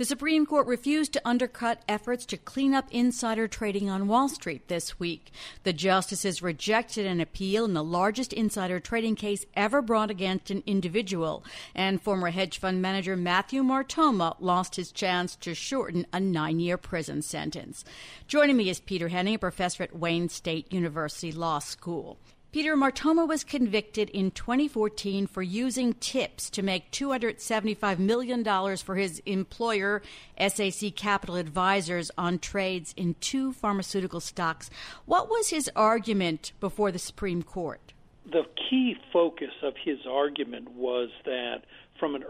[0.00, 4.66] The Supreme Court refused to undercut efforts to clean up insider trading on Wall Street
[4.66, 5.30] this week.
[5.62, 10.62] The justices rejected an appeal in the largest insider trading case ever brought against an
[10.64, 11.44] individual,
[11.74, 17.20] and former hedge fund manager Mathew Martoma lost his chance to shorten a nine-year prison
[17.20, 17.84] sentence.
[18.26, 22.16] Joining me is Peter Henning, a professor at Wayne State University Law School.
[22.52, 29.22] Peter Martoma was convicted in 2014 for using tips to make $275 million for his
[29.24, 30.02] employer,
[30.36, 34.68] SAC Capital Advisors, on trades in two pharmaceutical stocks.
[35.06, 37.92] What was his argument before the Supreme Court?
[38.26, 41.62] The key focus of his argument was that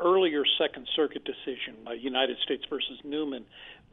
[0.01, 3.45] earlier Second Circuit decision, uh, United States versus Newman,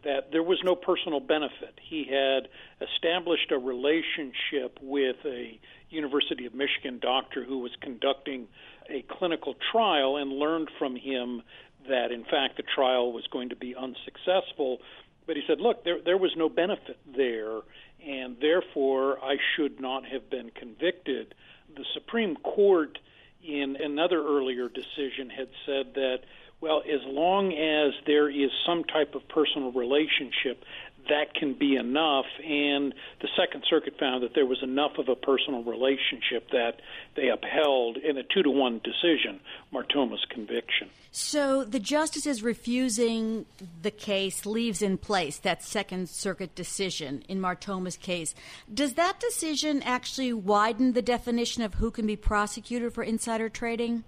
[0.04, 1.80] that there was no personal benefit.
[1.82, 2.48] He had
[2.82, 5.60] established a relationship with a
[5.90, 8.48] University of Michigan doctor who was conducting
[8.90, 11.42] a clinical trial and learned from him
[11.90, 14.80] that, in fact, the trial was going to be unsuccessful.
[15.26, 17.60] But he said, look, there, there was no benefit there,
[18.06, 21.34] and therefore I should not have been convicted.
[21.76, 22.98] The Supreme Court,
[23.44, 26.20] in another earlier decision, had said that
[26.60, 30.64] well, as long as there is some type of personal relationship,
[31.10, 32.26] that can be enough.
[32.44, 36.82] And the Second Circuit found that there was enough of a personal relationship that
[37.16, 39.40] they upheld in a two to one decision
[39.74, 40.90] Martoma's conviction.
[41.12, 43.46] So the justices refusing
[43.82, 48.36] the case leaves in place that Second Circuit decision in Martoma's case.
[48.72, 54.04] Does that decision actually widen the definition of who can be prosecuted for insider trading?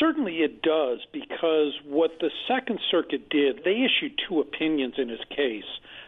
[0.00, 5.20] Certainly it does, because what the Second Circuit did, they issued two opinions in his
[5.30, 5.64] case.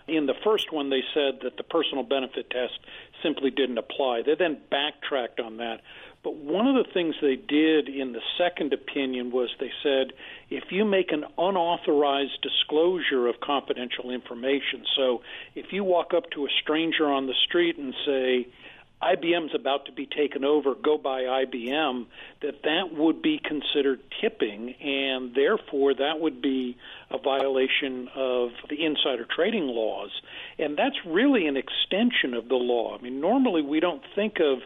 [0.08, 2.78] In the first one, they said that the personal benefit test
[3.22, 4.22] simply didn't apply.
[4.22, 5.80] They then backtracked on that.
[6.24, 10.12] But one of the things they did in the second opinion was they said
[10.50, 15.22] if you make an unauthorized disclosure of confidential information, so
[15.54, 18.48] if you walk up to a stranger on the street and say,
[19.02, 22.06] IBM's about to be taken over, go buy IBM,
[22.42, 26.76] that that would be considered tipping, and therefore that would be
[27.10, 30.10] a violation of the insider trading laws.
[30.58, 32.98] And that's really an extension of the law.
[32.98, 34.58] I mean, normally we don't think of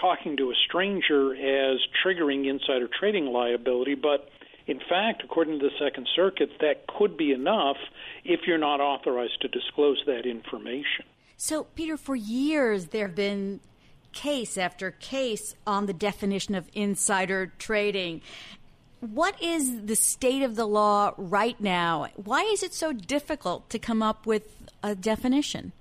[0.00, 4.28] talking to a stranger as triggering insider trading liability, but
[4.66, 7.76] in fact, according to the Second Circuit, that could be enough
[8.24, 11.04] if you're not authorized to disclose that information.
[11.36, 13.58] So, Peter, for years there have been
[14.12, 18.20] case after case on the definition of insider trading.
[19.00, 22.08] What is the state of the law right now?
[22.16, 25.72] Why is it so difficult to come up with a definition?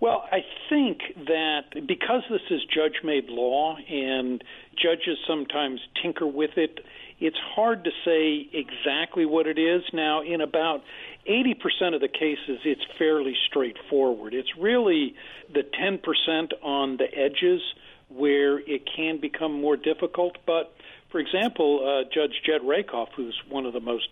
[0.00, 4.44] Well, I think that because this is judge made law and
[4.76, 6.80] judges sometimes tinker with it,
[7.18, 9.82] it's hard to say exactly what it is.
[9.92, 10.82] Now, in about
[11.28, 14.34] 80% of the cases, it's fairly straightforward.
[14.34, 15.14] It's really
[15.52, 17.62] the 10% on the edges
[18.08, 20.36] where it can become more difficult.
[20.46, 20.74] But,
[21.10, 24.08] for example, uh, Judge Jed Rakoff, who's one of the most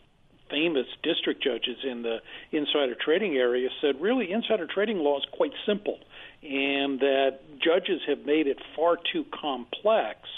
[0.51, 2.19] famous district judges in the
[2.53, 5.99] insider trading area, said really insider trading law is quite simple
[6.43, 10.29] and that judges have made it far too complex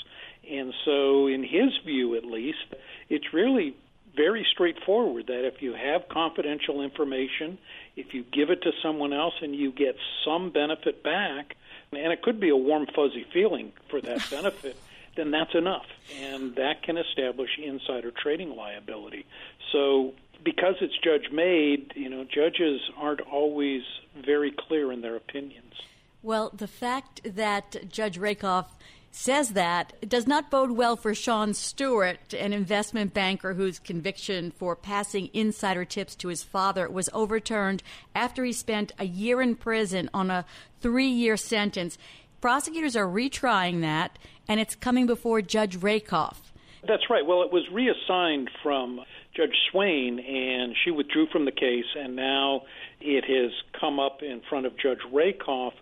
[0.51, 2.75] and so, in his view at least,
[3.09, 3.77] it's really
[4.17, 7.59] very straightforward that if you have confidential information,
[7.97, 11.55] if you give it to someone else and you get some benefit back,
[11.93, 14.77] and it could be a warm, fuzzy feeling for that benefit,
[15.17, 15.87] then that's enough.
[16.21, 19.27] And that can establish insider trading liability.
[19.73, 20.15] So,
[20.45, 23.83] because it's judge made, you know, judges aren't always
[24.25, 25.75] very clear in their opinions.
[26.23, 28.77] Well, the fact that Judge Rakoff
[29.17, 34.51] says that it does not bode well for Sean Stewart, an investment banker whose conviction
[34.51, 37.83] for passing insider tips to his father was overturned
[38.15, 40.45] after he spent a year in prison on a
[40.83, 41.97] three year sentence.
[42.43, 46.53] Prosecutors are retrying that, and it's coming before Judge Rakoff.
[46.87, 47.25] That's right.
[47.25, 49.01] Well, it was reassigned from
[49.35, 52.63] Judge Swain, and she withdrew from the case, and now
[53.01, 53.51] it has
[53.81, 55.73] come up in front of Judge Rakoff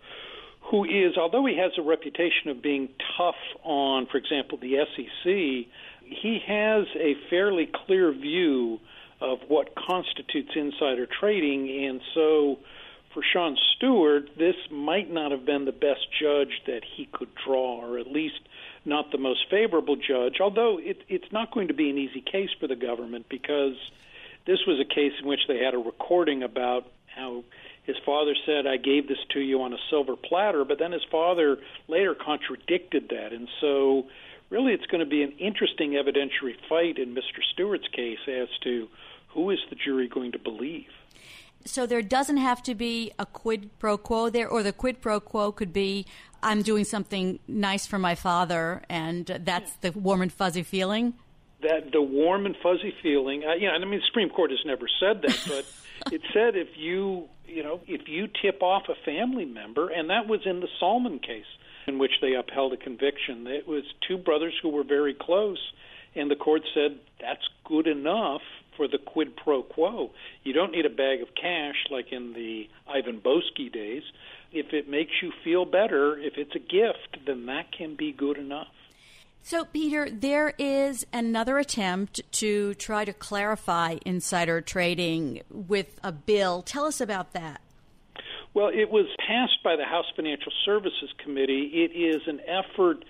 [0.70, 5.24] who is, although he has a reputation of being tough on, for example, the SEC,
[5.24, 8.80] he has a fairly clear view
[9.20, 12.58] of what constitutes insider trading, and so
[13.12, 17.80] for Sean Stewart, this might not have been the best judge that he could draw,
[17.80, 18.40] or at least
[18.84, 22.50] not the most favorable judge, although it, it's not going to be an easy case
[22.58, 23.76] for the government because
[24.46, 27.44] This was a case in which they had a recording about how
[27.84, 31.04] his father said, I gave this to you on a silver platter, but then his
[31.10, 33.32] father later contradicted that.
[33.32, 34.06] And so,
[34.50, 37.42] really, it's going to be an interesting evidentiary fight in Mr.
[37.52, 38.88] Stewart's case as to
[39.28, 40.88] who is the jury going to believe.
[41.66, 45.20] So there doesn't have to be a quid pro quo there, or the quid pro
[45.20, 46.06] quo could be
[46.42, 51.14] I'm doing something nice for my father, and that's the warm and fuzzy feeling.
[51.62, 53.44] That the warm and fuzzy feeling.
[53.44, 55.64] Uh, yeah, I mean, the Supreme Court has never said that, but
[56.12, 60.26] it said if you, you know, if you tip off a family member, and that
[60.28, 61.44] was in the Salman case
[61.86, 63.46] in which they upheld a conviction.
[63.46, 65.58] It was two brothers who were very close,
[66.14, 68.42] and the court said that's good enough
[68.76, 70.10] for the quid pro quo.
[70.42, 74.02] You don't need a bag of cash like in the Ivan Boesky days.
[74.52, 78.38] If it makes you feel better, if it's a gift, then that can be good
[78.38, 78.68] enough.
[79.46, 86.62] So, Peter, there is another attempt to try to clarify insider trading with a bill.
[86.62, 87.60] Tell us about that.
[88.54, 91.70] Well, it was passed by the House Financial Services Committee.
[91.74, 93.04] It is an effort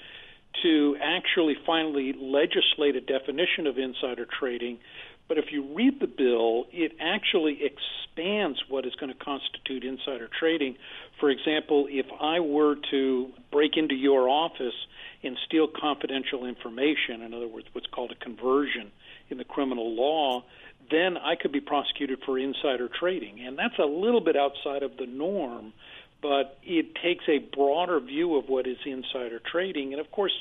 [0.64, 4.80] to actually finally legislate a definition of insider trading
[5.28, 10.28] but if you read the bill, it actually expands what is going to constitute insider
[10.38, 10.76] trading.
[11.18, 14.74] For example, if I were to break into your office
[15.22, 18.92] and steal confidential information, in other words, what's called a conversion
[19.30, 20.44] in the criminal law,
[20.90, 23.40] then I could be prosecuted for insider trading.
[23.40, 25.72] And that's a little bit outside of the norm,
[26.20, 29.92] but it takes a broader view of what is insider trading.
[29.92, 30.34] And of course,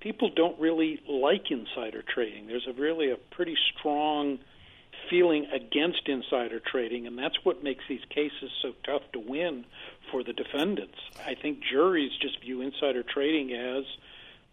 [0.00, 2.46] people don't really like insider trading.
[2.46, 4.38] There's a really a pretty strong
[5.08, 9.64] feeling against insider trading, and that's what makes these cases so tough to win
[10.10, 10.98] for the defendants.
[11.24, 13.84] I think juries just view insider trading as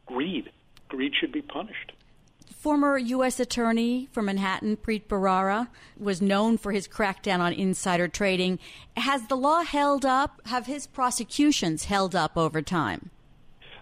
[0.05, 0.51] greed.
[0.89, 1.93] Greed should be punished.
[2.63, 3.39] Former U.S.
[3.39, 5.67] Attorney for Manhattan, Preet Bharara,
[5.97, 8.59] was known for his crackdown on insider trading.
[8.95, 10.41] Has the law held up?
[10.45, 13.09] Have his prosecutions held up over time?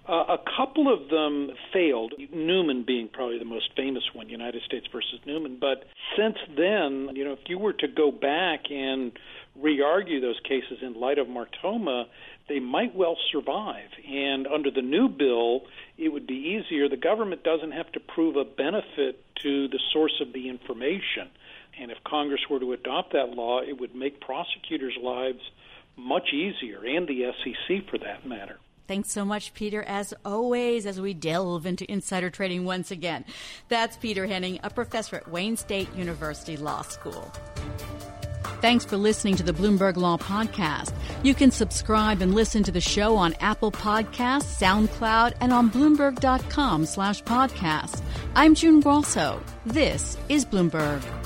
[0.08, 4.88] Uh, a couple of them failed, Newman being probably the most famous one, United States
[4.92, 5.58] versus Newman.
[5.62, 5.86] But
[6.18, 9.12] since then, you know, if you were to go back and
[9.56, 12.06] re argue those cases in light of Martoma,
[12.50, 13.90] they might well survive.
[14.10, 15.62] And under the new bill,
[16.00, 16.90] it would be easier.
[16.90, 21.30] The government doesn't have to prove a benefit to the source of the information.
[21.80, 25.42] And if Congress were to adopt that law, it would make prosecutors' lives
[25.96, 28.58] much easier, and the SEC for that matter.
[28.88, 33.26] Thanks so much, Peter, as always, as we delve into insider trading once again.
[33.70, 37.32] That's Peter Henning, a professor at Wayne State University Law School.
[38.62, 40.94] Thanks for listening to the Bloomberg Law Podcast.
[41.24, 46.86] You can subscribe and listen to the show on Apple Podcasts, SoundCloud, and on Bloomberg.com
[46.86, 48.04] slash podcast.
[48.36, 49.42] I'm June Grosso.
[49.66, 51.21] This is Bloomberg.